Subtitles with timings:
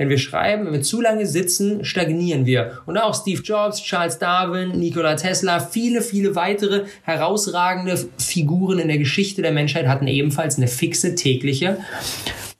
[0.00, 2.78] Wenn wir schreiben, wenn wir zu lange sitzen, stagnieren wir.
[2.86, 8.96] Und auch Steve Jobs, Charles Darwin, Nikola Tesla, viele, viele weitere herausragende Figuren in der
[8.96, 11.76] Geschichte der Menschheit hatten ebenfalls eine fixe tägliche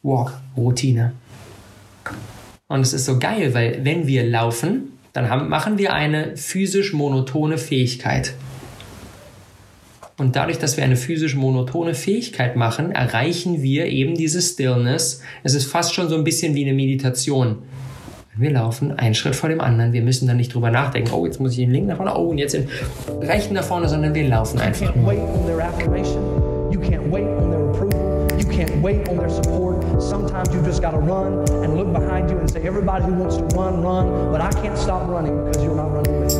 [0.02, 1.14] Walk-Routine.
[2.68, 6.92] Und es ist so geil, weil wenn wir laufen, dann haben, machen wir eine physisch
[6.92, 8.34] monotone Fähigkeit.
[10.20, 15.22] Und dadurch, dass wir eine physisch monotone Fähigkeit machen, erreichen wir eben diese Stillness.
[15.44, 17.56] Es ist fast schon so ein bisschen wie eine Meditation.
[18.36, 19.94] Wir laufen einen Schritt vor dem anderen.
[19.94, 22.28] Wir müssen dann nicht drüber nachdenken, oh, jetzt muss ich den linken nach vorne, oh,
[22.28, 22.68] und jetzt den
[23.22, 25.10] rechten nach vorne, sondern wir laufen einfach nur.
[28.50, 30.02] Can't wait on their support.
[30.02, 33.36] Sometimes you just got to run and look behind you and say, everybody who wants
[33.36, 36.39] to run, run, but I can't stop running because you're not running with me.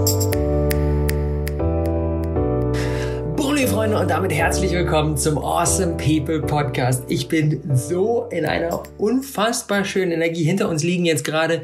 [3.81, 7.03] Freunde und damit herzlich willkommen zum Awesome People Podcast.
[7.07, 10.43] Ich bin so in einer unfassbar schönen Energie.
[10.43, 11.63] Hinter uns liegen jetzt gerade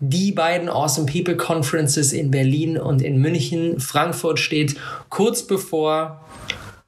[0.00, 3.80] die beiden Awesome People Conferences in Berlin und in München.
[3.80, 4.76] Frankfurt steht
[5.10, 6.24] kurz bevor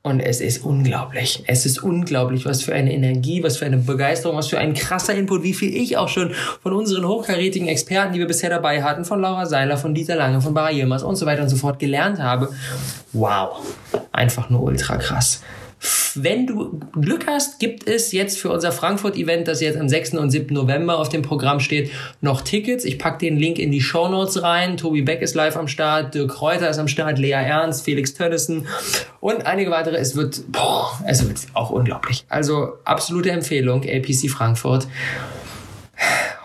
[0.02, 1.44] und es ist unglaublich.
[1.46, 5.14] Es ist unglaublich, was für eine Energie, was für eine Begeisterung, was für ein krasser
[5.14, 9.04] Input, wie viel ich auch schon von unseren hochkarätigen Experten, die wir bisher dabei hatten,
[9.04, 11.78] von Laura Seiler, von Dieter Lange, von Bara Yilmaz und so weiter und so fort
[11.78, 12.48] gelernt habe.
[13.12, 13.58] Wow.
[14.10, 15.42] Einfach nur ultra krass.
[16.14, 20.14] Wenn du Glück hast, gibt es jetzt für unser Frankfurt-Event, das jetzt am 6.
[20.14, 20.52] und 7.
[20.52, 22.84] November auf dem Programm steht, noch Tickets.
[22.84, 24.76] Ich packe den Link in die Show Notes rein.
[24.76, 28.66] Tobi Beck ist live am Start, Dirk Kräuter ist am Start, Lea Ernst, Felix Tönnissen
[29.20, 29.96] und einige weitere.
[29.96, 32.24] Es wird, boah, es wird auch unglaublich.
[32.28, 34.86] Also absolute Empfehlung, LPC Frankfurt.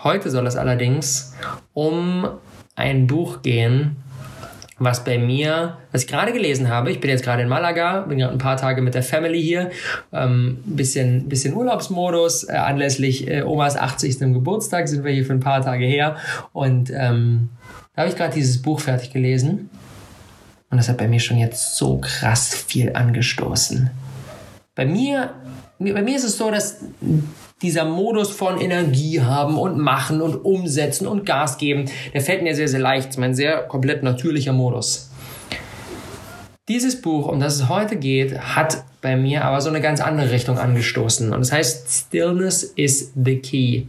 [0.03, 1.33] Heute soll es allerdings
[1.73, 2.27] um
[2.75, 3.97] ein Buch gehen,
[4.77, 8.17] was bei mir, was ich gerade gelesen habe, ich bin jetzt gerade in Malaga, bin
[8.17, 9.71] gerade ein paar Tage mit der Family hier,
[10.11, 14.19] ähm, bisschen, bisschen Urlaubsmodus, äh, anlässlich äh, Omas 80.
[14.19, 16.17] Geburtstag sind wir hier für ein paar Tage her
[16.51, 17.49] und ähm,
[17.95, 19.69] da habe ich gerade dieses Buch fertig gelesen
[20.69, 23.89] und das hat bei mir schon jetzt so krass viel angestoßen.
[24.75, 25.31] Bei mir,
[25.79, 26.79] bei mir ist es so, dass
[27.61, 32.55] dieser Modus von Energie haben und machen und umsetzen und Gas geben, der fällt mir
[32.55, 33.07] sehr, sehr leicht.
[33.07, 35.09] Das ist mein sehr komplett natürlicher Modus.
[36.67, 40.31] Dieses Buch, um das es heute geht, hat bei mir aber so eine ganz andere
[40.31, 41.31] Richtung angestoßen.
[41.31, 43.83] Und das heißt, Stillness is the key.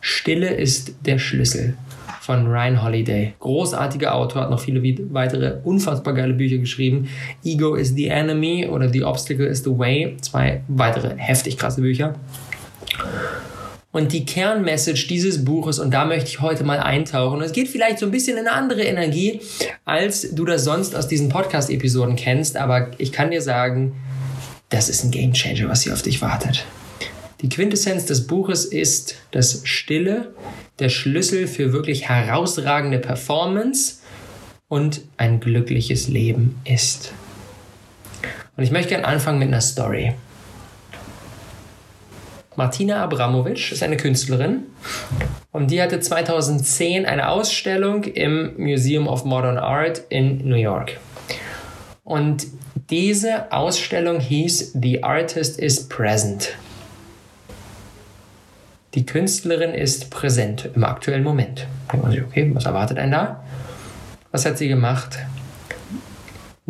[0.00, 1.76] Stille ist der Schlüssel
[2.20, 3.34] von Ryan Holiday.
[3.38, 4.82] Großartiger Autor, hat noch viele
[5.12, 7.08] weitere unfassbar geile Bücher geschrieben.
[7.44, 10.16] Ego is the Enemy oder The Obstacle is the Way.
[10.20, 12.16] Zwei weitere heftig krasse Bücher.
[13.92, 17.98] Und die Kernmessage dieses Buches, und da möchte ich heute mal eintauchen, es geht vielleicht
[17.98, 19.40] so ein bisschen in eine andere Energie,
[19.84, 23.94] als du das sonst aus diesen Podcast-Episoden kennst, aber ich kann dir sagen,
[24.70, 26.64] das ist ein Gamechanger, was hier auf dich wartet.
[27.42, 30.32] Die Quintessenz des Buches ist, dass Stille
[30.78, 33.96] der Schlüssel für wirklich herausragende Performance
[34.68, 37.12] und ein glückliches Leben ist.
[38.56, 40.14] Und ich möchte gerne anfangen mit einer Story.
[42.56, 44.64] Martina Abramovic ist eine Künstlerin
[45.52, 50.98] und die hatte 2010 eine Ausstellung im Museum of Modern Art in New York.
[52.04, 52.46] Und
[52.90, 56.54] diese Ausstellung hieß The Artist is Present.
[58.94, 61.66] Die Künstlerin ist präsent im aktuellen Moment.
[61.88, 63.42] Okay, was erwartet einen da?
[64.30, 65.18] Was hat sie gemacht?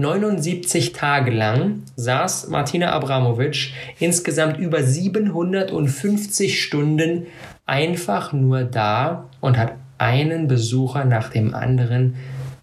[0.02, 7.26] 79 Tage lang saß Martina Abramovic insgesamt über 750 Stunden
[7.64, 12.16] einfach nur da und hat einen Besucher nach dem anderen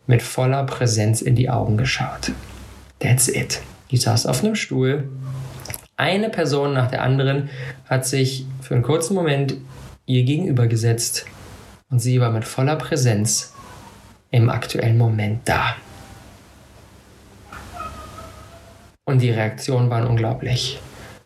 [0.05, 2.31] mit voller Präsenz in die Augen geschaut.
[3.00, 3.61] That's it.
[3.91, 5.09] Die saß auf einem Stuhl.
[5.95, 7.50] Eine Person nach der anderen
[7.85, 9.56] hat sich für einen kurzen Moment
[10.06, 11.25] ihr gegenüber gesetzt
[11.89, 13.53] und sie war mit voller Präsenz
[14.31, 15.75] im aktuellen Moment da.
[19.09, 20.79] Und die Reaktionen waren unglaublich.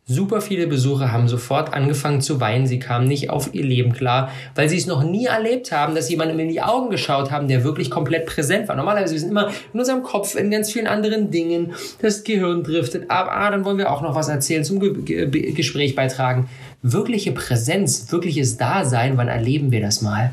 [0.05, 2.65] Super viele Besucher haben sofort angefangen zu weinen.
[2.65, 6.09] Sie kamen nicht auf ihr Leben klar, weil sie es noch nie erlebt haben, dass
[6.09, 8.77] jemandem in die Augen geschaut haben, der wirklich komplett präsent war.
[8.77, 11.73] Normalerweise sind wir immer in unserem Kopf, in ganz vielen anderen Dingen.
[12.01, 13.27] Das Gehirn driftet ab.
[13.29, 16.49] Ah, dann wollen wir auch noch was erzählen, zum Ge Ge Gespräch beitragen.
[16.83, 20.31] Wirkliche Präsenz, wirkliches Dasein, wann erleben wir das mal?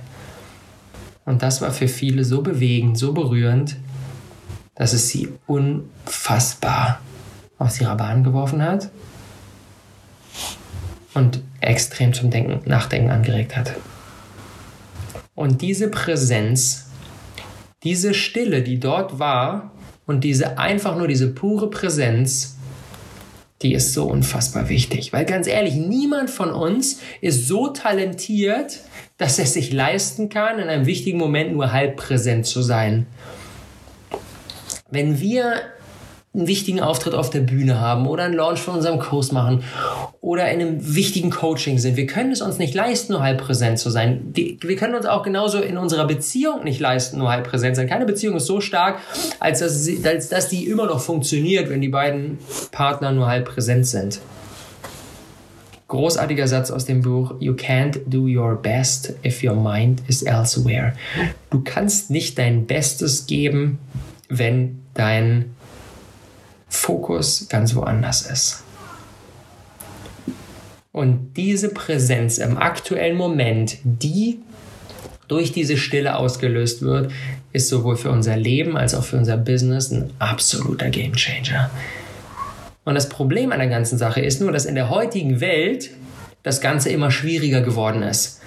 [1.24, 3.74] Und das war für viele so bewegend, so berührend,
[4.76, 7.00] dass es sie unfassbar
[7.60, 8.90] aus ihrer Bahn geworfen hat
[11.14, 13.74] und extrem zum Denken, Nachdenken angeregt hat.
[15.34, 16.90] Und diese Präsenz,
[17.82, 19.72] diese Stille, die dort war
[20.06, 22.56] und diese einfach nur diese pure Präsenz,
[23.62, 25.12] die ist so unfassbar wichtig.
[25.12, 28.80] Weil ganz ehrlich, niemand von uns ist so talentiert,
[29.18, 33.06] dass er sich leisten kann, in einem wichtigen Moment nur halb präsent zu sein.
[34.90, 35.60] Wenn wir
[36.32, 39.64] einen wichtigen Auftritt auf der Bühne haben oder einen Launch von unserem Kurs machen
[40.20, 41.96] oder in einem wichtigen Coaching sind.
[41.96, 44.32] Wir können es uns nicht leisten, nur halb präsent zu sein.
[44.32, 47.88] Wir können uns auch genauso in unserer Beziehung nicht leisten, nur halb präsent sein.
[47.88, 49.00] Keine Beziehung ist so stark,
[49.40, 52.38] als dass, sie, als dass die immer noch funktioniert, wenn die beiden
[52.70, 54.20] Partner nur halb präsent sind.
[55.88, 60.92] Großartiger Satz aus dem Buch You can't do your best if your mind is elsewhere.
[61.50, 63.80] Du kannst nicht dein Bestes geben,
[64.28, 65.56] wenn dein
[66.70, 68.64] Fokus ganz woanders ist.
[70.92, 74.38] Und diese Präsenz im aktuellen Moment, die
[75.28, 77.12] durch diese Stille ausgelöst wird,
[77.52, 81.70] ist sowohl für unser Leben als auch für unser Business ein absoluter Gamechanger.
[82.84, 85.90] Und das Problem an der ganzen Sache ist nur, dass in der heutigen Welt
[86.42, 88.39] das Ganze immer schwieriger geworden ist.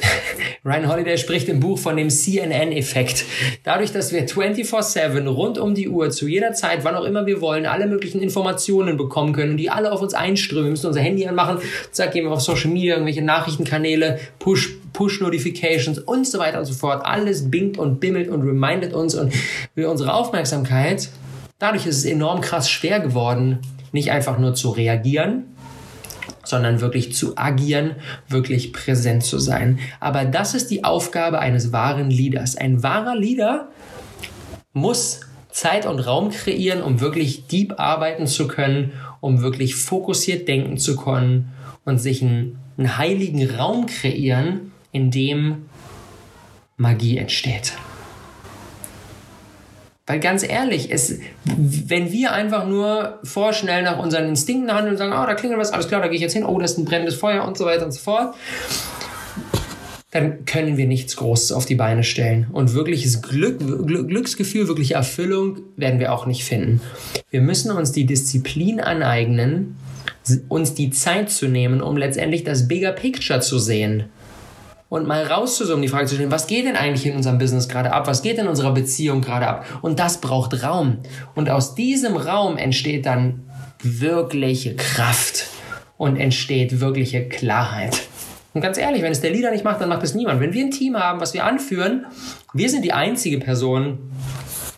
[0.64, 3.24] Ryan Holiday spricht im Buch von dem CNN-Effekt.
[3.64, 7.40] Dadurch, dass wir 24-7 rund um die Uhr zu jeder Zeit, wann auch immer wir
[7.40, 10.64] wollen, alle möglichen Informationen bekommen können, die alle auf uns einströmen.
[10.66, 11.58] Wir müssen unser Handy anmachen,
[11.90, 16.74] zack, gehen wir auf Social Media, irgendwelche Nachrichtenkanäle, Push, Push-Notifications und so weiter und so
[16.74, 17.04] fort.
[17.04, 19.32] Alles bingt und bimmelt und remindet uns und
[19.74, 21.08] will unsere Aufmerksamkeit.
[21.58, 23.58] Dadurch ist es enorm krass schwer geworden,
[23.92, 25.44] nicht einfach nur zu reagieren,
[26.44, 27.96] sondern wirklich zu agieren,
[28.28, 29.78] wirklich präsent zu sein.
[30.00, 32.56] Aber das ist die Aufgabe eines wahren Leaders.
[32.56, 33.68] Ein wahrer Leader
[34.72, 35.20] muss
[35.50, 40.96] Zeit und Raum kreieren, um wirklich deep arbeiten zu können, um wirklich fokussiert denken zu
[40.96, 41.52] können
[41.84, 45.66] und sich einen, einen heiligen Raum kreieren, in dem
[46.76, 47.74] Magie entsteht.
[50.10, 55.12] Weil ganz ehrlich, es, wenn wir einfach nur vorschnell nach unseren Instinkten handeln und sagen,
[55.12, 56.84] oh, da klingelt was, alles klar, da gehe ich jetzt hin, oh, das ist ein
[56.84, 58.34] brennendes Feuer und so weiter und so fort,
[60.10, 62.48] dann können wir nichts Großes auf die Beine stellen.
[62.50, 66.80] Und wirkliches Glück, Glücksgefühl, wirkliche Erfüllung werden wir auch nicht finden.
[67.30, 69.76] Wir müssen uns die Disziplin aneignen,
[70.48, 74.06] uns die Zeit zu nehmen, um letztendlich das Bigger Picture zu sehen
[74.90, 77.92] und mal rauszuzoomen, die Frage zu stellen, was geht denn eigentlich in unserem Business gerade
[77.92, 78.06] ab?
[78.06, 79.64] Was geht in unserer Beziehung gerade ab?
[79.80, 80.98] Und das braucht Raum.
[81.34, 83.44] Und aus diesem Raum entsteht dann
[83.82, 85.46] wirkliche Kraft
[85.96, 88.02] und entsteht wirkliche Klarheit.
[88.52, 90.40] Und ganz ehrlich, wenn es der Leader nicht macht, dann macht es niemand.
[90.40, 92.06] Wenn wir ein Team haben, was wir anführen,
[92.52, 94.10] wir sind die einzige Person,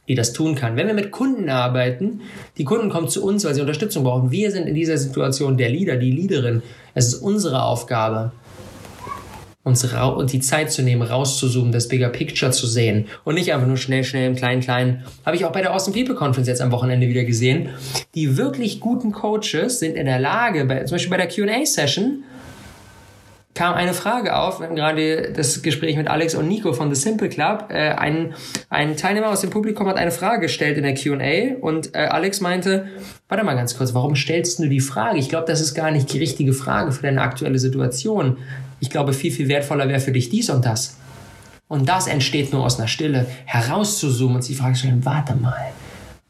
[0.09, 0.77] die das tun kann.
[0.77, 2.21] Wenn wir mit Kunden arbeiten,
[2.59, 4.31] die Kunden kommen zu uns, weil sie Unterstützung brauchen.
[4.31, 6.63] Wir sind in dieser Situation der Leader, die Leaderin.
[6.93, 8.33] Es ist unsere Aufgabe,
[9.65, 9.87] uns
[10.33, 14.05] die Zeit zu nehmen, rauszuzoomen, das Bigger Picture zu sehen und nicht einfach nur schnell,
[14.05, 15.05] schnell im Kleinen, Kleinen.
[15.25, 17.69] Habe ich auch bei der Awesome People Conference jetzt am Wochenende wieder gesehen.
[18.15, 22.25] Die wirklich guten Coaches sind in der Lage, bei, zum Beispiel bei der Q&A-Session,
[23.55, 27.01] kam eine Frage auf, wir hatten gerade das Gespräch mit Alex und Nico von The
[27.01, 27.67] Simple Club.
[27.69, 28.35] Äh, ein,
[28.71, 32.41] ein Teilnehmer aus dem Publikum hat eine Frage gestellt in der Q&A und äh, Alex
[32.41, 32.87] meinte,
[33.29, 35.19] warte mal ganz kurz, warum stellst du die Frage?
[35.19, 38.39] Ich glaube, das ist gar nicht die richtige Frage für deine aktuelle Situation.
[38.83, 40.97] Ich glaube, viel, viel wertvoller wäre für dich dies und das.
[41.69, 45.73] Und das entsteht nur aus einer Stille, herauszuzoomen und sich die Frage stellen, warte mal,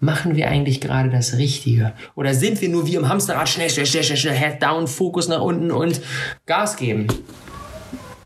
[0.00, 1.94] machen wir eigentlich gerade das Richtige?
[2.14, 5.28] Oder sind wir nur wie im Hamsterrad schnell, schnell, schnell, schnell, schnell, Head down, Fokus
[5.28, 6.02] nach unten und
[6.44, 7.06] Gas geben?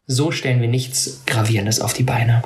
[0.08, 2.42] So stellen wir nichts Gravierendes auf die Beine.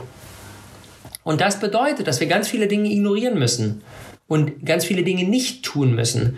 [1.25, 3.80] Und das bedeutet, dass wir ganz viele Dinge ignorieren müssen
[4.28, 6.37] und ganz viele Dinge nicht tun müssen.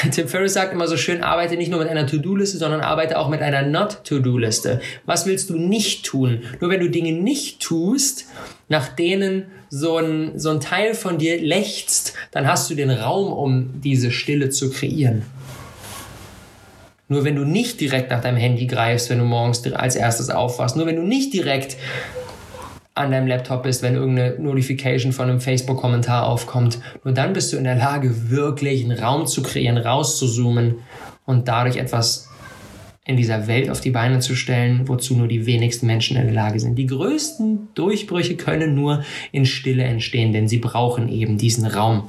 [0.10, 3.28] Tim Ferriss sagt immer so schön, arbeite nicht nur mit einer To-Do-Liste, sondern arbeite auch
[3.28, 4.80] mit einer Not-To-Do-Liste.
[5.06, 6.42] Was willst du nicht tun?
[6.60, 8.26] Nur wenn du Dinge nicht tust,
[8.68, 13.32] nach denen so ein, so ein Teil von dir lechzt, dann hast du den Raum,
[13.32, 15.22] um diese Stille zu kreieren.
[17.08, 20.76] Nur wenn du nicht direkt nach deinem Handy greifst, wenn du morgens als erstes aufwachst,
[20.76, 21.76] nur wenn du nicht direkt
[22.94, 26.80] an deinem Laptop bist, wenn irgendeine Notification von einem Facebook-Kommentar aufkommt.
[27.04, 30.76] Nur dann bist du in der Lage, wirklich einen Raum zu kreieren, rauszuzoomen
[31.24, 32.28] und dadurch etwas
[33.06, 36.34] in dieser Welt auf die Beine zu stellen, wozu nur die wenigsten Menschen in der
[36.34, 36.76] Lage sind.
[36.76, 42.08] Die größten Durchbrüche können nur in Stille entstehen, denn sie brauchen eben diesen Raum.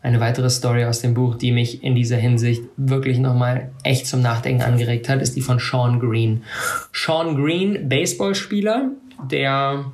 [0.00, 4.22] Eine weitere Story aus dem Buch, die mich in dieser Hinsicht wirklich nochmal echt zum
[4.22, 6.44] Nachdenken angeregt hat, ist die von Sean Green.
[6.92, 8.92] Sean Green, Baseballspieler,
[9.30, 9.86] der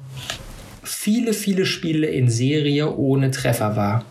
[0.82, 4.04] viele, viele Spiele in Serie ohne Treffer war.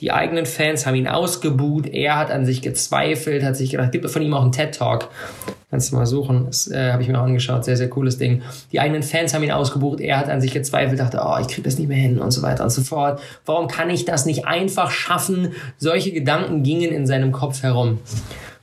[0.00, 1.86] Die eigenen Fans haben ihn ausgebuht.
[1.86, 5.08] Er hat an sich gezweifelt, hat sich gedacht, gibt von ihm auch einen TED-Talk.
[5.70, 6.44] Kannst du mal suchen.
[6.46, 7.64] Das äh, habe ich mir auch angeschaut.
[7.64, 8.42] Sehr, sehr cooles Ding.
[8.72, 10.00] Die eigenen Fans haben ihn ausgebucht.
[10.00, 12.42] Er hat an sich gezweifelt, dachte, oh, ich kriege das nicht mehr hin und so
[12.42, 13.20] weiter und so fort.
[13.46, 15.54] Warum kann ich das nicht einfach schaffen?
[15.78, 17.98] Solche Gedanken gingen in seinem Kopf herum.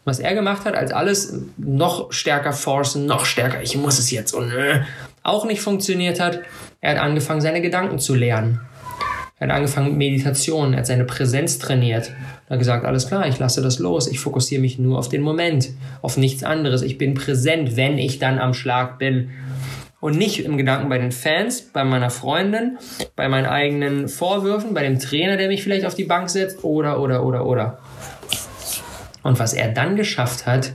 [0.06, 4.34] Was er gemacht hat, als alles noch stärker forcen, noch stärker, ich muss es jetzt
[4.34, 4.82] und äh,
[5.24, 6.42] auch nicht funktioniert hat,
[6.82, 8.60] er hat angefangen, seine Gedanken zu lernen.
[9.40, 12.12] Er hat angefangen mit Meditation, er hat seine Präsenz trainiert.
[12.48, 15.22] Er hat gesagt, alles klar, ich lasse das los, ich fokussiere mich nur auf den
[15.22, 15.70] Moment,
[16.02, 16.82] auf nichts anderes.
[16.82, 19.32] Ich bin präsent, wenn ich dann am Schlag bin.
[20.00, 22.78] Und nicht im Gedanken bei den Fans, bei meiner Freundin,
[23.16, 27.00] bei meinen eigenen Vorwürfen, bei dem Trainer, der mich vielleicht auf die Bank setzt, oder,
[27.00, 27.80] oder, oder, oder.
[29.24, 30.74] Und was er dann geschafft hat,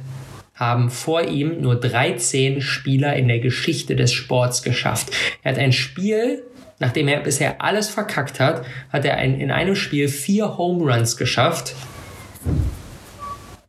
[0.58, 5.10] haben vor ihm nur 13 Spieler in der Geschichte des Sports geschafft.
[5.42, 6.42] Er hat ein Spiel,
[6.80, 11.16] nachdem er bisher alles verkackt hat, hat er ein, in einem Spiel vier Home Runs
[11.16, 11.74] geschafft.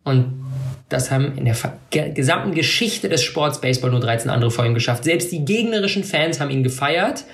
[0.04, 0.40] Und
[0.90, 1.56] das haben in der
[2.10, 5.04] gesamten Geschichte des Sports Baseball nur 13 andere vor ihm geschafft.
[5.04, 7.26] Selbst die gegnerischen Fans haben ihn gefeiert.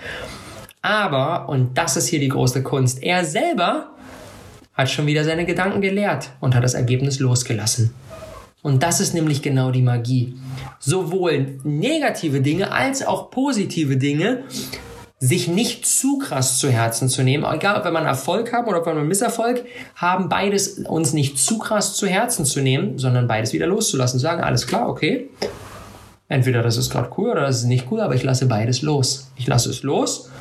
[0.81, 3.91] Aber, und das ist hier die große Kunst, er selber
[4.73, 7.93] hat schon wieder seine Gedanken gelehrt und hat das Ergebnis losgelassen.
[8.65, 10.33] Und das ist nämlich genau die Magie.
[10.79, 14.45] Sowohl negative Dinge als auch positive Dinge
[15.19, 18.79] sich nicht zu krass zu Herzen zu nehmen, egal ob wir man Erfolg haben oder
[18.79, 23.27] ob wir einen Misserfolg haben, beides uns nicht zu krass zu Herzen zu nehmen, sondern
[23.27, 24.19] beides wieder loszulassen.
[24.19, 25.29] Sagen, alles klar, okay.
[26.27, 29.29] Entweder das ist gerade cool oder das ist nicht cool, aber ich lasse beides los.
[29.35, 30.31] Ich lasse es los,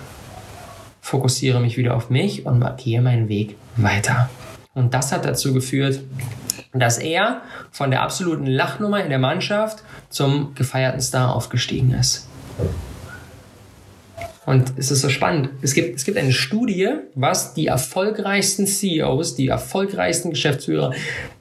[1.02, 4.30] fokussiere mich wieder auf mich und markiere meinen Weg weiter.
[4.72, 6.00] Und das hat dazu geführt,
[6.74, 12.28] dass er von der absoluten Lachnummer in der Mannschaft zum gefeierten Star aufgestiegen ist.
[14.46, 15.50] Und es ist so spannend.
[15.62, 20.92] Es gibt, es gibt eine Studie, was die erfolgreichsten CEOs, die erfolgreichsten Geschäftsführer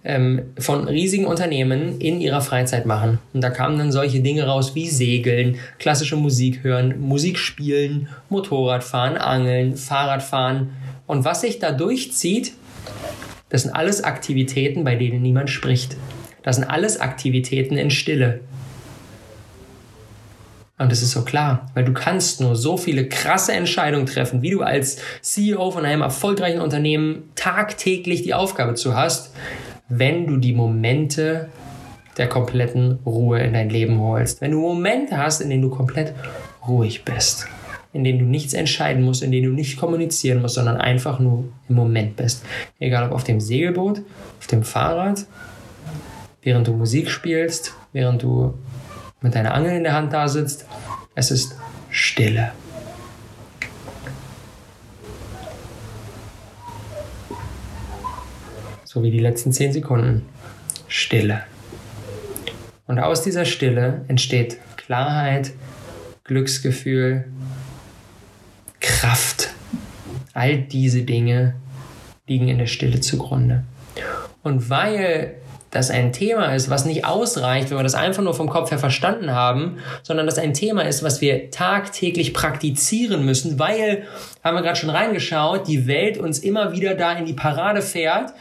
[0.06, 3.20] ähm, von riesigen Unternehmen in ihrer Freizeit machen.
[3.34, 9.18] Und da kamen dann solche Dinge raus wie Segeln, klassische Musik hören, Musik spielen, Motorradfahren,
[9.18, 10.70] Angeln, Fahrradfahren.
[11.06, 12.54] Und was sich da durchzieht,
[13.54, 15.96] das sind alles Aktivitäten, bei denen niemand spricht.
[16.42, 18.40] Das sind alles Aktivitäten in Stille.
[20.80, 24.50] Und das ist so klar, weil du kannst nur so viele krasse Entscheidungen treffen, wie
[24.50, 29.36] du als CEO von einem erfolgreichen Unternehmen tagtäglich die Aufgabe zu hast,
[29.88, 31.50] wenn du die Momente
[32.18, 34.42] der kompletten Ruhe in dein Leben holst.
[34.42, 36.16] Wenn du Momente hast, in denen du komplett
[36.68, 37.48] ruhig bist
[37.94, 41.46] in denen du nichts entscheiden musst, in denen du nicht kommunizieren musst, sondern einfach nur
[41.70, 42.44] im Moment bist.
[42.80, 44.02] Egal ob auf dem Segelboot,
[44.40, 45.26] auf dem Fahrrad,
[46.42, 48.56] während du Musik spielst, während du
[49.22, 50.66] mit deiner Angel in der Hand da sitzt.
[51.16, 51.56] Es ist
[51.90, 52.52] Stille.
[58.84, 60.26] So wie die letzten zehn Sekunden.
[60.88, 61.44] Stille.
[62.86, 65.54] Und aus dieser Stille entsteht Klarheit,
[66.24, 67.26] Glücksgefühl,
[69.04, 69.50] Kraft.
[70.34, 71.56] All diese Dinge
[72.26, 73.66] liegen in der Stille zugrunde.
[74.44, 75.36] Und weil
[75.72, 78.80] das ein Thema ist, was nicht ausreicht, wenn wir das einfach nur vom Kopf her
[78.80, 84.04] verstanden haben, sondern das ein Thema ist, was wir tagtäglich praktizieren müssen, weil,
[84.42, 88.32] haben wir gerade schon reingeschaut, die Welt uns immer wieder da in die Parade fährt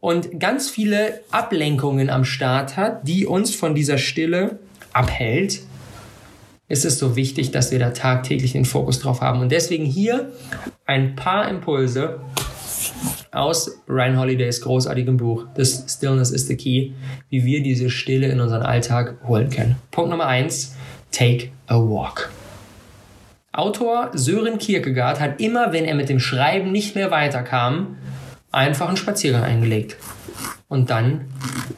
[0.00, 4.58] und ganz viele Ablenkungen am Start hat, die uns von dieser Stille
[4.92, 5.60] abhält
[6.70, 9.40] ist es so wichtig, dass wir da tagtäglich den Fokus drauf haben.
[9.40, 10.30] Und deswegen hier
[10.86, 12.20] ein paar Impulse
[13.32, 16.92] aus Ryan Holidays großartigem Buch This Stillness is the Key,
[17.28, 19.76] wie wir diese Stille in unseren Alltag holen können.
[19.90, 20.76] Punkt Nummer eins:
[21.10, 22.30] Take a walk.
[23.52, 27.96] Autor Sören Kierkegaard hat immer, wenn er mit dem Schreiben nicht mehr weiterkam,
[28.52, 29.96] einfach einen Spaziergang eingelegt
[30.70, 31.26] und dann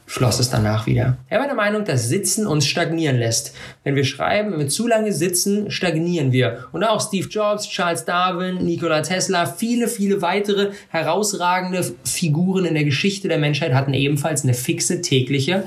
[0.06, 1.16] floss es danach wieder.
[1.28, 3.54] Er war der Meinung, dass Sitzen uns stagnieren lässt.
[3.84, 6.66] Wenn wir schreiben, wenn wir zu lange sitzen, stagnieren wir.
[6.72, 12.84] Und auch Steve Jobs, Charles Darwin, Nikola Tesla, viele, viele weitere herausragende Figuren in der
[12.84, 15.64] Geschichte der Menschheit hatten ebenfalls eine fixe tägliche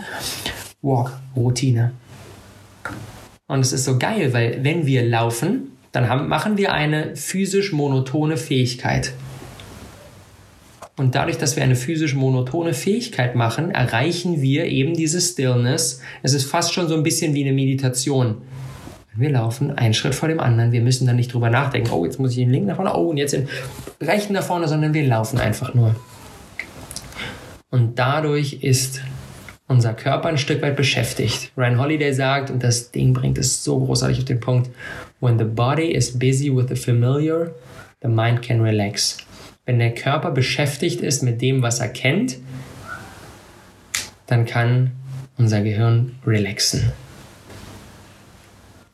[0.83, 1.93] Walk-Routine.
[3.47, 7.71] Und es ist so geil, weil wenn wir laufen, dann haben, machen wir eine physisch
[7.71, 9.13] monotone Fähigkeit.
[10.97, 16.01] Und dadurch, dass wir eine physisch monotone Fähigkeit machen, erreichen wir eben diese Stillness.
[16.23, 18.37] Es ist fast schon so ein bisschen wie eine Meditation.
[19.17, 20.71] Wir laufen einen Schritt vor dem anderen.
[20.71, 23.09] Wir müssen dann nicht drüber nachdenken, oh, jetzt muss ich den linken nach vorne, oh,
[23.09, 23.47] und jetzt den
[24.01, 25.95] rechten nach vorne, sondern wir laufen einfach nur.
[27.71, 29.01] Und dadurch ist
[29.67, 31.51] unser Körper ein Stück weit beschäftigt.
[31.57, 34.69] Ryan Holiday sagt, und das Ding bringt es so großartig auf den Punkt,
[35.19, 37.51] when the body is busy with the familiar,
[38.01, 39.24] the mind can relax.
[39.65, 42.37] Wenn der Körper beschäftigt ist mit dem, was er kennt,
[44.27, 44.91] dann kann
[45.37, 46.91] unser Gehirn relaxen.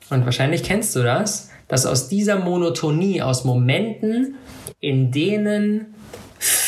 [0.09, 4.35] Und wahrscheinlich kennst du das, dass aus dieser Monotonie, aus Momenten,
[4.79, 5.93] in denen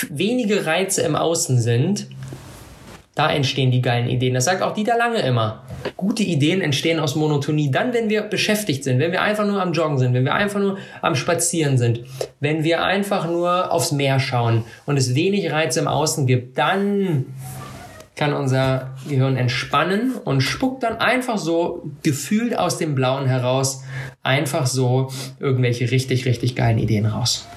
[0.10, 2.08] wenige Reize im Außen sind,
[3.16, 4.34] da entstehen die geilen Ideen.
[4.34, 5.64] Das sagt auch Dieter Lange immer.
[5.98, 7.72] Gute Ideen entstehen aus Monotonie.
[7.72, 10.60] Dann, wenn wir beschäftigt sind, wenn wir einfach nur am Joggen sind, wenn wir einfach
[10.60, 12.02] nur am Spazieren sind,
[12.40, 17.26] wenn wir einfach nur aufs Meer schauen und es wenig Reize im Außen gibt, dann
[18.16, 23.84] kann unser Gehirn entspannen und spuckt dann einfach so gefühlt aus dem Blauen heraus
[24.22, 27.48] einfach so irgendwelche richtig, richtig geilen Ideen raus.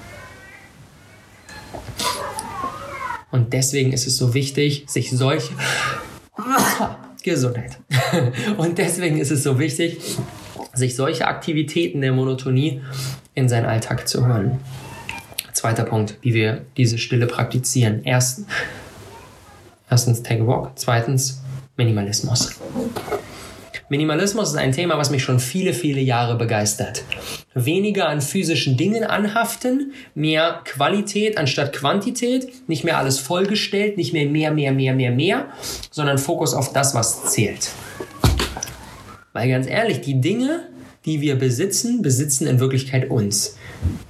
[3.30, 5.52] Und deswegen ist es so wichtig, sich solche
[7.30, 7.78] Gesundheit.
[8.56, 9.98] Und deswegen ist es so wichtig,
[10.74, 12.80] sich solche Aktivitäten der Monotonie
[13.34, 14.60] in seinen Alltag zu holen.
[15.52, 18.02] Zweiter Punkt, wie wir diese Stille praktizieren.
[18.04, 18.46] Erstens,
[19.90, 20.72] erstens take a walk.
[20.76, 21.42] Zweitens,
[21.76, 22.58] Minimalismus.
[23.88, 27.04] Minimalismus ist ein Thema, was mich schon viele, viele Jahre begeistert.
[27.54, 34.26] Weniger an physischen Dingen anhaften, mehr Qualität anstatt Quantität, nicht mehr alles vollgestellt, nicht mehr
[34.26, 35.46] mehr, mehr, mehr, mehr, mehr,
[35.92, 37.70] sondern Fokus auf das, was zählt.
[39.32, 40.68] Weil ganz ehrlich, die Dinge,
[41.04, 43.56] die wir besitzen, besitzen in Wirklichkeit uns.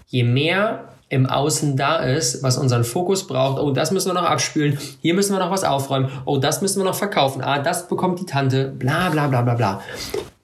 [0.07, 3.61] Je mehr im Außen da ist, was unseren Fokus braucht.
[3.61, 4.79] Oh, das müssen wir noch abspülen.
[5.01, 6.09] Hier müssen wir noch was aufräumen.
[6.25, 7.43] Oh, das müssen wir noch verkaufen.
[7.43, 8.69] Ah, das bekommt die Tante.
[8.77, 9.83] Bla bla bla bla bla.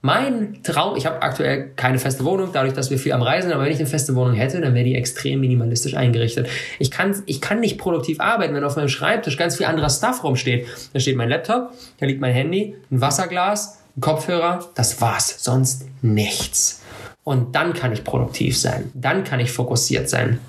[0.05, 3.53] Mein Traum, ich habe aktuell keine feste Wohnung, dadurch, dass wir viel am Reisen sind,
[3.55, 6.49] aber wenn ich eine feste Wohnung hätte, dann wäre die extrem minimalistisch eingerichtet.
[6.81, 10.25] Ich kann, ich kann nicht produktiv arbeiten, wenn auf meinem Schreibtisch ganz viel anderer Stuff
[10.25, 10.67] rumsteht.
[10.93, 15.87] Da steht mein Laptop, da liegt mein Handy, ein Wasserglas, ein Kopfhörer, das war's, sonst
[16.03, 16.83] nichts.
[17.23, 20.41] Und dann kann ich produktiv sein, dann kann ich fokussiert sein.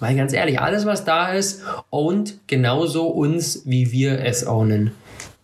[0.00, 4.92] Weil ganz ehrlich, alles, was da ist, ownt genauso uns, wie wir es ownen.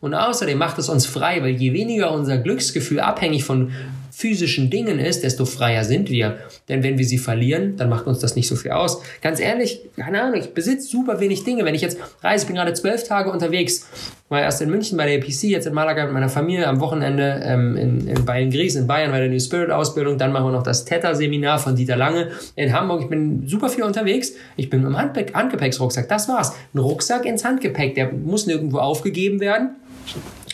[0.01, 3.73] Und außerdem macht es uns frei, weil je weniger unser Glücksgefühl abhängig von
[4.21, 6.39] physischen Dingen ist, desto freier sind wir.
[6.69, 9.01] Denn wenn wir sie verlieren, dann macht uns das nicht so viel aus.
[9.23, 11.65] Ganz ehrlich, keine Ahnung, ich besitze super wenig Dinge.
[11.65, 13.87] Wenn ich jetzt reise, ich bin gerade zwölf Tage unterwegs,
[14.29, 17.41] war erst in München bei der APC, jetzt in Malaga mit meiner Familie, am Wochenende
[17.45, 20.53] ähm, in, in Bayern Gries, in Bayern bei der New Spirit Ausbildung, dann machen wir
[20.53, 23.03] noch das Theta-Seminar von Dieter Lange in Hamburg.
[23.03, 24.35] Ich bin super viel unterwegs.
[24.57, 26.09] Ich bin im Handgepäck, Handgepäcksrucksack.
[26.09, 26.55] Das war's.
[26.75, 29.71] Ein Rucksack ins Handgepäck, der muss nirgendwo aufgegeben werden.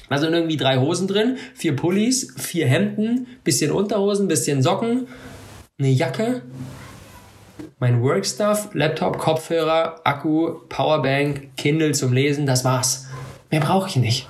[0.09, 5.09] Da sind irgendwie drei Hosen drin, vier Pullis, vier Hemden, bisschen Unterhosen, bisschen Socken,
[5.79, 6.43] eine Jacke,
[7.79, 13.07] mein Workstuff, Laptop, Kopfhörer, Akku, Powerbank, Kindle zum Lesen, das war's.
[13.51, 14.27] Mehr brauche ich nicht.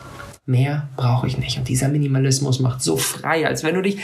[0.47, 1.59] Mehr brauche ich nicht.
[1.59, 3.99] Und dieser Minimalismus macht so frei, als wenn du dich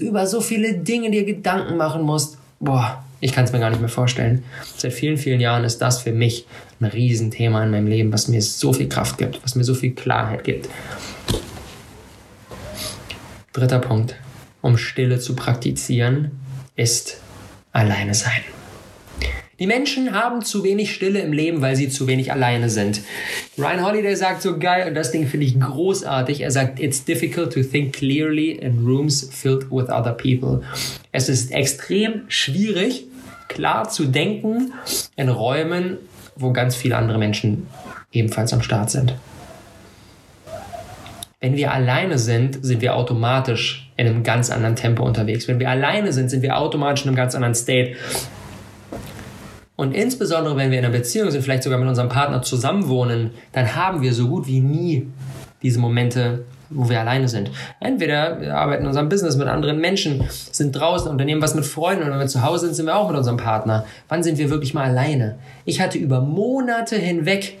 [0.00, 2.38] über so viele Dinge dir Gedanken machen musst.
[2.58, 4.44] Boah, ich kann es mir gar nicht mehr vorstellen.
[4.76, 6.46] Seit vielen, vielen Jahren ist das für mich
[6.80, 9.92] ein Riesenthema in meinem Leben, was mir so viel Kraft gibt, was mir so viel
[9.92, 10.68] Klarheit gibt.
[13.52, 14.16] Dritter Punkt,
[14.60, 16.32] um Stille zu praktizieren,
[16.76, 17.20] ist
[17.72, 18.42] alleine sein.
[19.58, 23.00] Die Menschen haben zu wenig Stille im Leben, weil sie zu wenig alleine sind.
[23.56, 26.42] Ryan Holiday sagt so geil, und das Ding finde ich großartig.
[26.42, 30.60] Er sagt, it's difficult to think clearly in rooms filled with other people.
[31.10, 33.06] Es ist extrem schwierig,
[33.48, 34.74] klar zu denken
[35.16, 35.96] in Räumen,
[36.36, 37.66] wo ganz viele andere Menschen
[38.12, 39.14] ebenfalls am Start sind.
[41.40, 45.48] Wenn wir alleine sind, sind wir automatisch in einem ganz anderen Tempo unterwegs.
[45.48, 47.96] Wenn wir alleine sind, sind wir automatisch in einem ganz anderen State.
[49.76, 53.76] Und insbesondere, wenn wir in einer Beziehung sind, vielleicht sogar mit unserem Partner zusammenwohnen, dann
[53.76, 55.06] haben wir so gut wie nie
[55.62, 57.50] diese Momente, wo wir alleine sind.
[57.80, 62.04] Entweder wir arbeiten in unserem Business mit anderen Menschen, sind draußen, unternehmen was mit Freunden
[62.04, 63.84] und wenn wir zu Hause sind, sind wir auch mit unserem Partner.
[64.08, 65.38] Wann sind wir wirklich mal alleine?
[65.64, 67.58] Ich hatte über Monate hinweg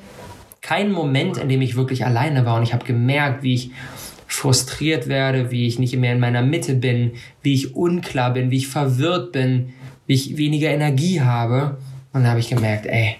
[0.62, 3.70] keinen Moment, in dem ich wirklich alleine war und ich habe gemerkt, wie ich
[4.26, 8.56] frustriert werde, wie ich nicht mehr in meiner Mitte bin, wie ich unklar bin, wie
[8.56, 9.74] ich verwirrt bin,
[10.06, 11.76] wie ich weniger Energie habe.
[12.16, 13.16] Und da habe ich gemerkt, ey,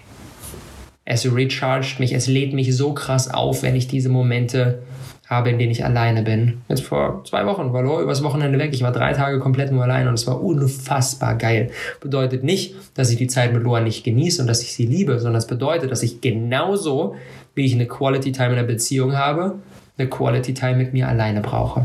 [1.05, 4.79] es recharged mich, es lädt mich so krass auf, wenn ich diese Momente
[5.27, 6.61] habe, in denen ich alleine bin.
[6.67, 8.71] Jetzt vor zwei Wochen war Loa übers Wochenende weg.
[8.73, 11.69] Ich war drei Tage komplett nur allein und es war unfassbar geil.
[12.01, 15.19] Bedeutet nicht, dass ich die Zeit mit Loa nicht genieße und dass ich sie liebe,
[15.19, 17.15] sondern es bedeutet, dass ich genauso,
[17.53, 19.59] wie ich eine Quality Time in der Beziehung habe,
[19.99, 21.83] eine Quality Time mit mir alleine brauche.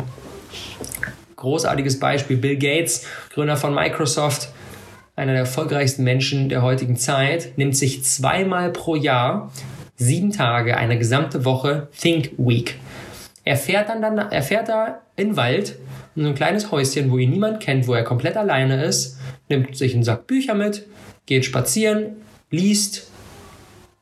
[1.37, 2.38] Großartiges Beispiel.
[2.38, 4.48] Bill Gates, Gründer von Microsoft,
[5.23, 9.53] einer der erfolgreichsten Menschen der heutigen Zeit, nimmt sich zweimal pro Jahr
[9.97, 12.75] sieben Tage, eine gesamte Woche Think Week.
[13.45, 15.77] Er fährt dann, dann er fährt da in den Wald,
[16.17, 19.17] in so ein kleines Häuschen, wo ihn niemand kennt, wo er komplett alleine ist,
[19.49, 20.87] nimmt sich einen Sack Bücher mit,
[21.27, 22.17] geht spazieren,
[22.51, 23.12] liest,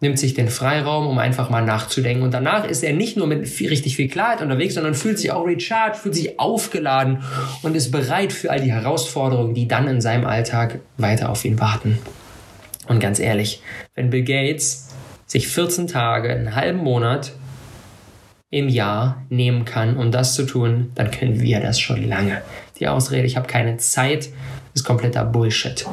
[0.01, 2.23] nimmt sich den Freiraum, um einfach mal nachzudenken.
[2.23, 5.31] Und danach ist er nicht nur mit viel, richtig viel Klarheit unterwegs, sondern fühlt sich
[5.31, 7.23] auch recharged, fühlt sich aufgeladen
[7.63, 11.61] und ist bereit für all die Herausforderungen, die dann in seinem Alltag weiter auf ihn
[11.61, 11.99] warten.
[12.89, 13.63] Und ganz ehrlich,
[13.95, 14.89] wenn Bill Gates
[15.27, 17.33] sich 14 Tage, einen halben Monat
[18.51, 22.43] im Jahr nehmen kann, um das zu tun, dann können wir das schon lange.
[22.81, 24.31] Die Ausrede, ich habe keine Zeit,
[24.75, 25.87] ist kompletter Bullshit.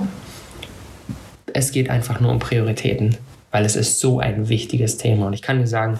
[1.53, 3.17] Es geht einfach nur um Prioritäten
[3.51, 5.27] weil es ist so ein wichtiges Thema.
[5.27, 5.99] Und ich kann dir sagen,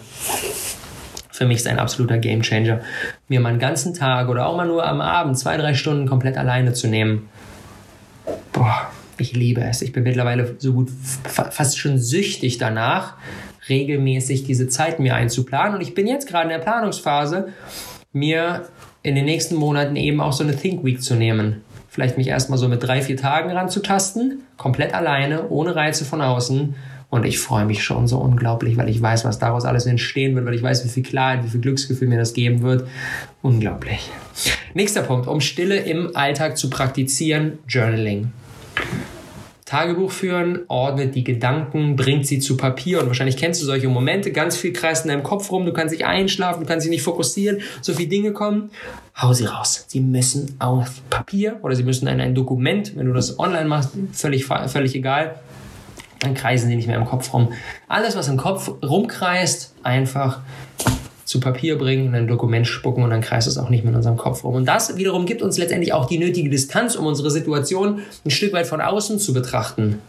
[1.32, 2.82] für mich ist ein absoluter Gamechanger,
[3.28, 6.36] mir mal einen ganzen Tag oder auch mal nur am Abend zwei, drei Stunden komplett
[6.38, 7.30] alleine zu nehmen.
[8.52, 9.82] Boah, ich liebe es.
[9.82, 13.16] Ich bin mittlerweile so gut fast schon süchtig danach,
[13.70, 15.76] regelmäßig diese Zeit mir einzuplanen.
[15.76, 17.50] Und ich bin jetzt gerade in der Planungsphase,
[18.14, 18.68] mir
[19.04, 21.62] in den nächsten Monaten eben auch so eine Think Week zu nehmen.
[21.88, 26.76] Vielleicht mich erstmal so mit drei, vier Tagen ranzutasten, komplett alleine, ohne Reize von außen
[27.10, 30.46] und ich freue mich schon so unglaublich, weil ich weiß, was daraus alles entstehen wird,
[30.46, 32.88] weil ich weiß, wie viel Klarheit, wie viel Glücksgefühl mir das geben wird.
[33.42, 34.10] Unglaublich.
[34.74, 38.32] Nächster Punkt, um Stille im Alltag zu praktizieren, Journaling.
[39.68, 44.32] Tagebuch führen, ordnet die Gedanken, bringt sie zu Papier und wahrscheinlich kennst du solche Momente,
[44.32, 47.02] ganz viel kreist in deinem Kopf rum, du kannst dich einschlafen, du kannst dich nicht
[47.02, 48.70] fokussieren, so viele Dinge kommen,
[49.22, 49.84] hau sie raus.
[49.88, 53.90] Sie müssen auf Papier oder sie müssen in ein Dokument, wenn du das online machst,
[54.14, 55.36] völlig, völlig egal,
[56.20, 57.54] dann kreisen sie nicht mehr im Kopf rum.
[57.88, 60.42] Alles, was im Kopf rumkreist, einfach
[61.28, 63.98] zu Papier bringen, in ein Dokument spucken und dann kreist es auch nicht mehr in
[63.98, 64.56] unserem Kopf rum.
[64.56, 68.54] Und das wiederum gibt uns letztendlich auch die nötige Distanz, um unsere Situation ein Stück
[68.54, 70.02] weit von außen zu betrachten.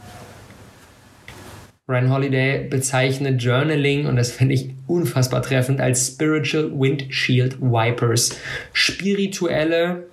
[1.88, 8.36] Ryan Holiday bezeichnet Journaling, und das finde ich unfassbar treffend, als Spiritual Windshield Wipers.
[8.72, 10.04] Spirituelle,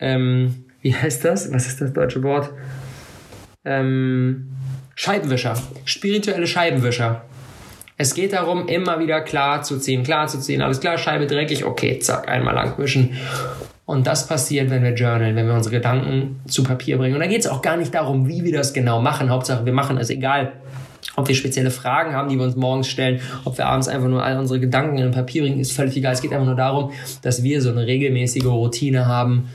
[0.00, 1.50] ähm, wie heißt das?
[1.52, 2.50] Was ist das deutsche Wort?
[3.64, 4.48] Ähm,
[5.00, 7.22] Scheibenwischer, spirituelle Scheibenwischer.
[7.96, 10.60] Es geht darum, immer wieder klar zu ziehen, klar zu ziehen.
[10.60, 13.16] Alles klar, Scheibe dreckig, okay, zack, einmal lang wischen.
[13.86, 17.14] Und das passiert, wenn wir journalen, wenn wir unsere Gedanken zu Papier bringen.
[17.14, 19.30] Und da geht es auch gar nicht darum, wie wir das genau machen.
[19.30, 20.54] Hauptsache, wir machen es egal.
[21.14, 24.24] Ob wir spezielle Fragen haben, die wir uns morgens stellen, ob wir abends einfach nur
[24.24, 26.14] all unsere Gedanken in Papier bringen, ist völlig egal.
[26.14, 26.90] Es geht einfach nur darum,
[27.22, 29.48] dass wir so eine regelmäßige Routine haben,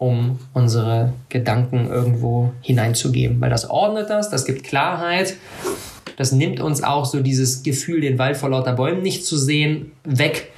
[0.00, 3.38] um unsere Gedanken irgendwo hineinzugeben.
[3.40, 5.36] Weil das ordnet das, das gibt Klarheit,
[6.16, 9.92] das nimmt uns auch so dieses Gefühl, den Wald vor lauter Bäumen nicht zu sehen,
[10.04, 10.52] weg,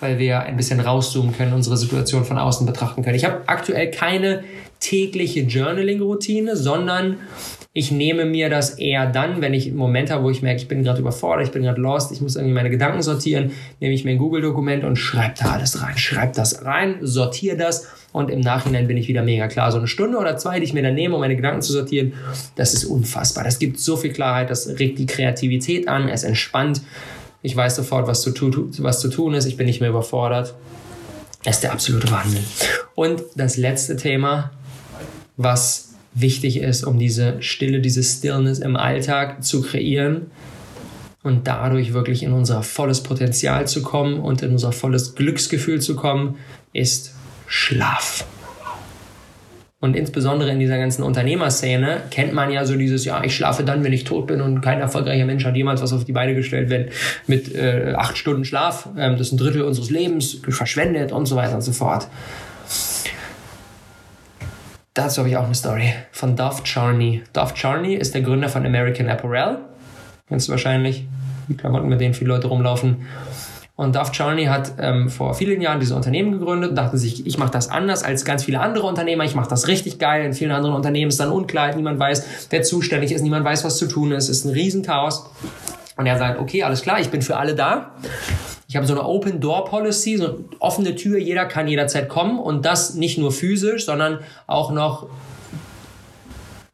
[0.00, 3.14] weil wir ein bisschen rauszoomen können, unsere Situation von außen betrachten können.
[3.14, 4.42] Ich habe aktuell keine
[4.80, 7.18] tägliche Journaling-Routine, sondern
[7.72, 10.68] ich nehme mir das eher dann, wenn ich einen Moment habe, wo ich merke, ich
[10.68, 14.04] bin gerade überfordert, ich bin gerade lost, ich muss irgendwie meine Gedanken sortieren, nehme ich
[14.04, 18.40] mir ein Google-Dokument und schreibe da alles rein, schreibe das rein, sortiere das und im
[18.40, 19.70] Nachhinein bin ich wieder mega klar.
[19.70, 22.14] So eine Stunde oder zwei, die ich mir dann nehme, um meine Gedanken zu sortieren,
[22.56, 23.44] das ist unfassbar.
[23.44, 26.80] Das gibt so viel Klarheit, das regt die Kreativität an, es entspannt.
[27.42, 30.54] Ich weiß sofort, was zu, tu was zu tun ist, ich bin nicht mehr überfordert.
[31.44, 32.44] Das ist der absolute Wahnsinn.
[32.96, 34.50] Und das letzte Thema,
[35.38, 40.26] was wichtig ist, um diese Stille, diese Stillness im Alltag zu kreieren
[41.22, 45.96] und dadurch wirklich in unser volles Potenzial zu kommen und in unser volles Glücksgefühl zu
[45.96, 46.36] kommen,
[46.72, 47.14] ist
[47.46, 48.26] Schlaf.
[49.80, 53.84] Und insbesondere in dieser ganzen Unternehmerszene kennt man ja so dieses, ja, ich schlafe dann,
[53.84, 56.68] wenn ich tot bin und kein erfolgreicher Mensch hat jemals was auf die Beine gestellt,
[56.68, 56.88] wenn
[57.28, 61.36] mit äh, acht Stunden Schlaf, ähm, das ist ein Drittel unseres Lebens verschwendet und so
[61.36, 62.08] weiter und so fort.
[64.98, 67.22] Dazu habe ich auch eine Story von Dov Charney.
[67.32, 69.58] Dov Charney ist der Gründer von American Apparel.
[70.26, 71.06] Kennst du wahrscheinlich.
[71.48, 73.06] Die Klamotten, mit denen viele Leute rumlaufen.
[73.76, 77.38] Und Dov Charney hat ähm, vor vielen Jahren diese Unternehmen gegründet und dachte sich, ich
[77.38, 79.22] mache das anders als ganz viele andere Unternehmer.
[79.22, 80.24] Ich mache das richtig geil.
[80.24, 83.76] In vielen anderen Unternehmen ist dann unklar, niemand weiß, wer zuständig ist, niemand weiß, was
[83.76, 84.24] zu tun ist.
[84.24, 85.30] Es ist ein Riesenchaos.
[85.96, 87.92] Und er sagt, okay, alles klar, ich bin für alle da.
[88.70, 92.38] Ich habe so eine Open Door Policy, so eine offene Tür, jeder kann jederzeit kommen
[92.38, 95.08] und das nicht nur physisch, sondern auch noch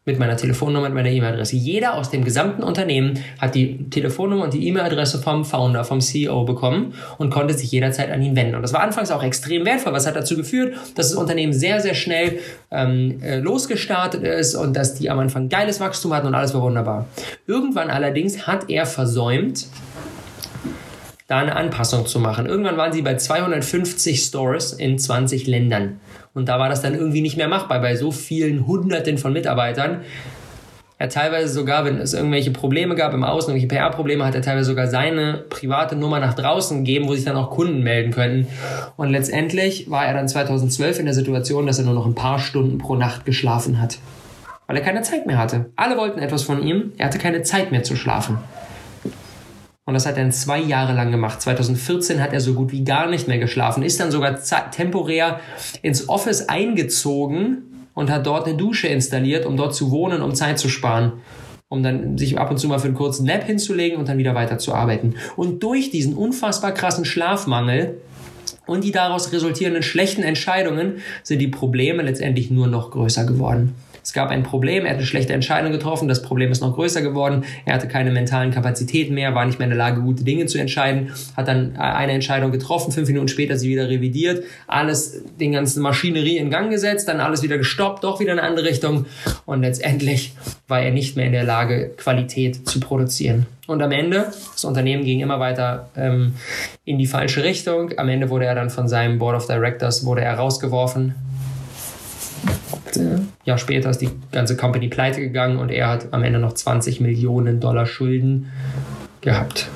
[0.04, 1.54] mit meiner Telefonnummer und meiner E-Mail-Adresse.
[1.54, 6.44] Jeder aus dem gesamten Unternehmen hat die Telefonnummer und die E-Mail-Adresse vom Founder, vom CEO
[6.44, 8.56] bekommen und konnte sich jederzeit an ihn wenden.
[8.56, 9.92] Und das war anfangs auch extrem wertvoll.
[9.92, 12.40] Was hat dazu geführt, dass das Unternehmen sehr, sehr schnell
[12.72, 16.62] ähm, äh, losgestartet ist und dass die am Anfang geiles Wachstum hatten und alles war
[16.62, 17.06] wunderbar.
[17.46, 19.68] Irgendwann allerdings hat er versäumt,
[21.26, 22.46] da eine Anpassung zu machen.
[22.46, 26.00] Irgendwann waren sie bei 250 Stores in 20 Ländern.
[26.34, 30.02] Und da war das dann irgendwie nicht mehr machbar bei so vielen Hunderten von Mitarbeitern.
[30.96, 34.70] Er teilweise sogar, wenn es irgendwelche Probleme gab im Außen, irgendwelche PR-Probleme, hat er teilweise
[34.70, 38.46] sogar seine private Nummer nach draußen gegeben, wo sich dann auch Kunden melden könnten.
[38.96, 42.38] Und letztendlich war er dann 2012 in der Situation, dass er nur noch ein paar
[42.38, 43.98] Stunden pro Nacht geschlafen hat.
[44.66, 45.66] weil er keine Zeit mehr hatte.
[45.76, 48.38] Alle wollten etwas von ihm, er hatte keine Zeit mehr zu schlafen.
[49.86, 51.42] Und das hat er zwei Jahre lang gemacht.
[51.42, 54.38] 2014 hat er so gut wie gar nicht mehr geschlafen, ist dann sogar
[54.70, 55.40] temporär
[55.82, 60.58] ins Office eingezogen und hat dort eine Dusche installiert, um dort zu wohnen, um Zeit
[60.58, 61.12] zu sparen
[61.74, 64.34] um dann sich ab und zu mal für einen kurzen Nap hinzulegen und dann wieder
[64.34, 65.16] weiterzuarbeiten.
[65.34, 67.98] Und durch diesen unfassbar krassen Schlafmangel
[68.66, 73.74] und die daraus resultierenden schlechten Entscheidungen sind die Probleme letztendlich nur noch größer geworden.
[74.04, 77.00] Es gab ein Problem, er hat eine schlechte Entscheidung getroffen, das Problem ist noch größer
[77.00, 80.44] geworden, er hatte keine mentalen Kapazitäten mehr, war nicht mehr in der Lage, gute Dinge
[80.44, 85.52] zu entscheiden, hat dann eine Entscheidung getroffen, fünf Minuten später sie wieder revidiert, alles, den
[85.52, 89.06] ganzen Maschinerie in Gang gesetzt, dann alles wieder gestoppt, doch wieder in eine andere Richtung
[89.46, 90.34] und letztendlich
[90.68, 93.46] war er nicht mehr in der Lage, Qualität zu produzieren.
[93.66, 96.34] Und am Ende, das Unternehmen ging immer weiter ähm,
[96.84, 97.92] in die falsche Richtung.
[97.96, 101.14] Am Ende wurde er dann von seinem Board of Directors wurde er rausgeworfen
[103.44, 107.00] Jahr später ist die ganze Company pleite gegangen und er hat am Ende noch 20
[107.00, 108.50] Millionen Dollar Schulden
[109.20, 109.68] gehabt.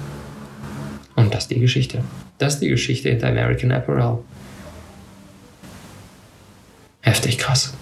[1.16, 2.02] Und das ist die Geschichte.
[2.38, 4.18] Das ist die Geschichte hinter American Apparel.
[7.00, 7.74] Heftig krass.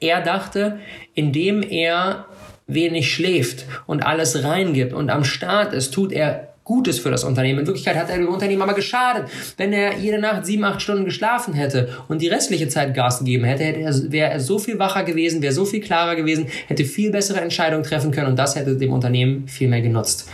[0.00, 0.78] Er dachte,
[1.14, 2.26] indem er
[2.66, 7.60] wenig schläft und alles reingibt und am Start ist, tut er Gutes für das Unternehmen.
[7.60, 9.28] In Wirklichkeit hat er dem Unternehmen aber geschadet.
[9.56, 13.44] Wenn er jede Nacht sieben, acht Stunden geschlafen hätte und die restliche Zeit Gas gegeben
[13.44, 16.84] hätte, hätte er, wäre er so viel wacher gewesen, wäre so viel klarer gewesen, hätte
[16.84, 20.28] viel bessere Entscheidungen treffen können und das hätte dem Unternehmen viel mehr genutzt.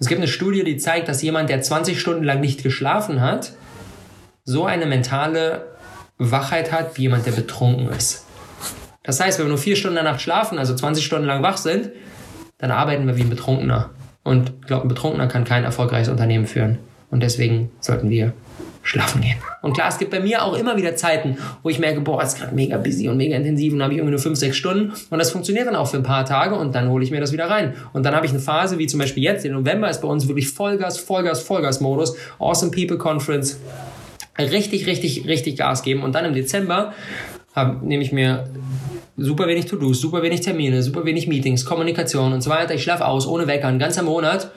[0.00, 3.52] Es gibt eine Studie, die zeigt, dass jemand, der 20 Stunden lang nicht geschlafen hat,
[4.44, 5.66] so eine mentale
[6.18, 8.24] Wachheit hat wie jemand, der betrunken ist.
[9.02, 11.42] Das heißt, wenn wir nur vier Stunden in der Nacht schlafen, also 20 Stunden lang
[11.42, 11.90] wach sind,
[12.58, 13.90] dann arbeiten wir wie ein Betrunkener.
[14.28, 16.78] Und ich glaube, ein Betrunkener kann kein erfolgreiches Unternehmen führen.
[17.10, 18.34] Und deswegen sollten wir
[18.82, 19.36] schlafen gehen.
[19.62, 22.34] Und klar, es gibt bei mir auch immer wieder Zeiten, wo ich merke, boah, es
[22.34, 24.92] ist gerade mega busy und mega intensiv und habe ich irgendwie nur fünf, sechs Stunden
[25.10, 27.32] und das funktioniert dann auch für ein paar Tage und dann hole ich mir das
[27.32, 27.74] wieder rein.
[27.92, 30.28] Und dann habe ich eine Phase, wie zum Beispiel jetzt, im November ist bei uns
[30.28, 33.58] wirklich Vollgas, Vollgas, Vollgas-Modus, Awesome People Conference,
[34.38, 36.92] richtig, richtig, richtig Gas geben und dann im Dezember
[37.82, 38.44] nehme ich mir
[39.18, 42.74] super wenig To-Dos, super wenig Termine, super wenig Meetings, Kommunikation und so weiter.
[42.74, 44.50] Ich schlafe aus, ohne Wecker, einen ganzen Monat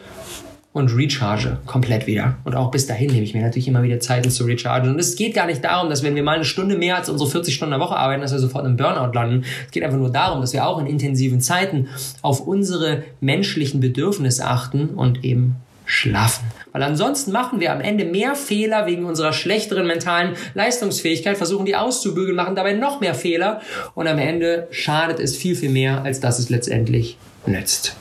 [0.73, 2.37] und recharge komplett wieder.
[2.45, 4.89] Und auch bis dahin nehme ich mir natürlich immer wieder Zeiten zu rechargen.
[4.89, 7.29] Und es geht gar nicht darum, dass wenn wir mal eine Stunde mehr als unsere
[7.29, 9.43] 40 Stunden in der Woche arbeiten, dass wir sofort im Burnout landen.
[9.65, 11.89] Es geht einfach nur darum, dass wir auch in intensiven Zeiten
[12.21, 16.45] auf unsere menschlichen Bedürfnisse achten und eben schlafen.
[16.71, 21.75] Weil ansonsten machen wir am Ende mehr Fehler wegen unserer schlechteren mentalen Leistungsfähigkeit, versuchen die
[21.75, 23.61] auszubügeln, machen dabei noch mehr Fehler
[23.93, 27.95] und am Ende schadet es viel, viel mehr, als dass es letztendlich nützt.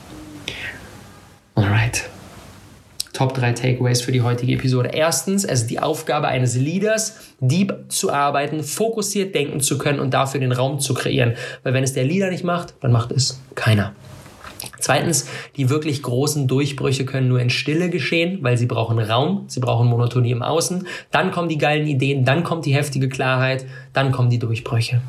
[1.55, 2.09] Alright.
[3.13, 4.91] Top 3 Takeaways für die heutige Episode.
[4.93, 10.13] Erstens, es ist die Aufgabe eines Leaders, deep zu arbeiten, fokussiert denken zu können und
[10.13, 11.35] dafür den Raum zu kreieren.
[11.61, 13.93] Weil wenn es der Leader nicht macht, dann macht es keiner.
[14.79, 19.59] Zweitens, die wirklich großen Durchbrüche können nur in Stille geschehen, weil sie brauchen Raum, sie
[19.59, 20.87] brauchen Monotonie im Außen.
[21.11, 25.01] Dann kommen die geilen Ideen, dann kommt die heftige Klarheit, dann kommen die Durchbrüche.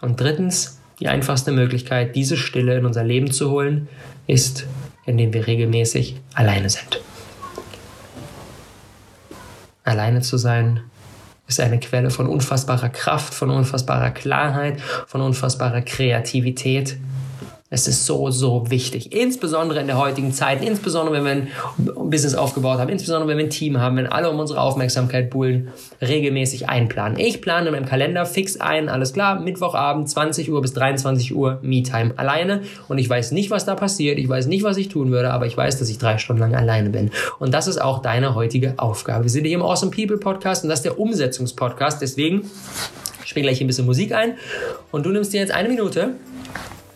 [0.00, 3.88] Und drittens, die einfachste Möglichkeit, diese Stille in unser Leben zu holen,
[4.26, 4.66] ist,
[5.06, 7.00] indem wir regelmäßig alleine sind.
[9.84, 10.80] Alleine zu sein
[11.46, 16.98] ist eine Quelle von unfassbarer Kraft, von unfassbarer Klarheit, von unfassbarer Kreativität
[17.70, 19.12] es ist so, so wichtig.
[19.12, 21.48] Insbesondere in der heutigen Zeit, insbesondere wenn wir ein
[22.08, 25.68] Business aufgebaut haben, insbesondere wenn wir ein Team haben, wenn alle um unsere Aufmerksamkeit bullen,
[26.00, 27.18] regelmäßig einplanen.
[27.18, 31.58] Ich plane in meinem Kalender fix ein, alles klar, Mittwochabend, 20 Uhr bis 23 Uhr,
[31.60, 32.62] Me-Time alleine.
[32.88, 35.44] Und ich weiß nicht, was da passiert, ich weiß nicht, was ich tun würde, aber
[35.44, 37.10] ich weiß, dass ich drei Stunden lang alleine bin.
[37.38, 39.24] Und das ist auch deine heutige Aufgabe.
[39.24, 42.00] Wir sind hier im Awesome People Podcast und das ist der Umsetzungspodcast.
[42.00, 42.50] Deswegen
[43.26, 44.38] spiele gleich ein bisschen Musik ein
[44.90, 46.14] und du nimmst dir jetzt eine Minute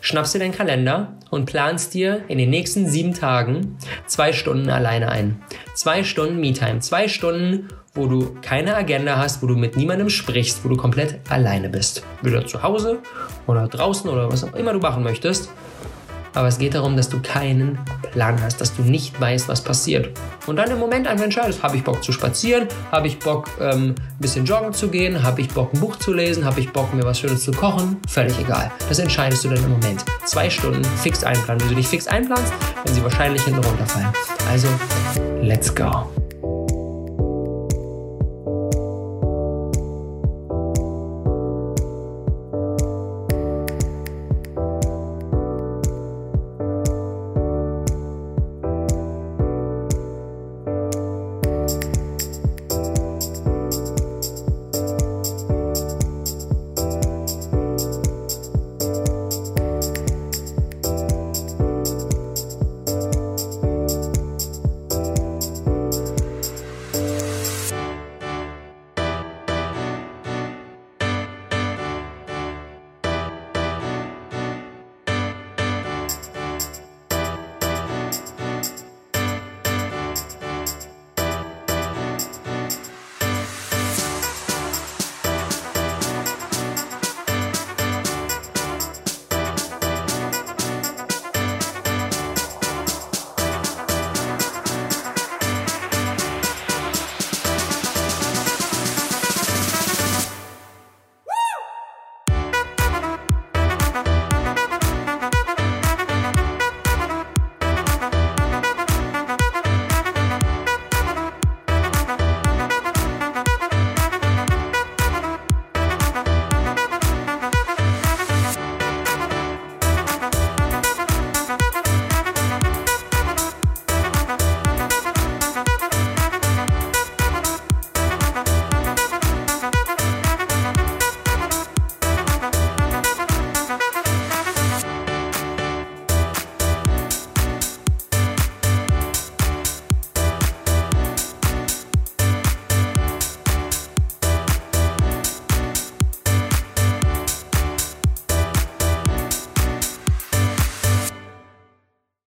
[0.03, 5.09] schnappst dir deinen Kalender und planst dir in den nächsten sieben Tagen zwei Stunden alleine
[5.09, 5.41] ein.
[5.73, 6.79] Zwei Stunden Me-Time.
[6.79, 11.19] Zwei Stunden, wo du keine Agenda hast, wo du mit niemandem sprichst, wo du komplett
[11.29, 12.03] alleine bist.
[12.21, 12.99] Wieder zu Hause
[13.47, 15.49] oder draußen oder was auch immer du machen möchtest.
[16.33, 17.79] Aber es geht darum, dass du keinen
[18.11, 20.17] Plan hast, dass du nicht weißt, was passiert.
[20.45, 23.95] Und dann im Moment einfach entscheidest, habe ich Bock zu spazieren, habe ich Bock ähm,
[23.97, 26.93] ein bisschen joggen zu gehen, habe ich Bock ein Buch zu lesen, habe ich Bock
[26.93, 28.71] mir was Schönes zu kochen, völlig egal.
[28.89, 30.03] Das entscheidest du dann im Moment.
[30.25, 31.61] Zwei Stunden fix einplanen.
[31.61, 32.51] Wenn du dich fix einplanst,
[32.83, 34.09] werden sie wahrscheinlich hinten runterfallen.
[34.49, 34.67] Also,
[35.41, 36.22] let's go.